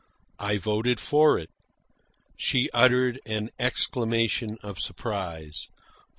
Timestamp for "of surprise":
4.63-5.67